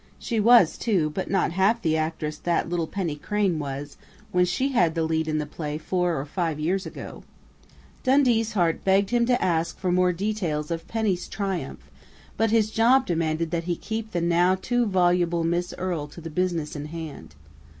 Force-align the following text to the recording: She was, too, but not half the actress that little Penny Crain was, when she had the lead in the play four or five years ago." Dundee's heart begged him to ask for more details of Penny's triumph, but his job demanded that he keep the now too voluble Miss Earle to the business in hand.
She 0.17 0.39
was, 0.39 0.79
too, 0.79 1.11
but 1.11 1.29
not 1.29 1.51
half 1.51 1.79
the 1.83 1.95
actress 1.95 2.35
that 2.39 2.67
little 2.67 2.87
Penny 2.87 3.15
Crain 3.15 3.59
was, 3.59 3.97
when 4.31 4.45
she 4.45 4.69
had 4.69 4.95
the 4.95 5.03
lead 5.03 5.27
in 5.27 5.37
the 5.37 5.45
play 5.45 5.77
four 5.77 6.19
or 6.19 6.25
five 6.25 6.59
years 6.59 6.87
ago." 6.87 7.21
Dundee's 8.01 8.53
heart 8.53 8.83
begged 8.83 9.11
him 9.11 9.27
to 9.27 9.39
ask 9.39 9.77
for 9.77 9.91
more 9.91 10.11
details 10.11 10.71
of 10.71 10.87
Penny's 10.87 11.27
triumph, 11.27 11.91
but 12.35 12.49
his 12.49 12.71
job 12.71 13.05
demanded 13.05 13.51
that 13.51 13.65
he 13.65 13.75
keep 13.75 14.11
the 14.11 14.21
now 14.21 14.55
too 14.55 14.87
voluble 14.87 15.43
Miss 15.43 15.71
Earle 15.77 16.07
to 16.07 16.19
the 16.19 16.31
business 16.31 16.75
in 16.75 16.85
hand. 16.87 17.35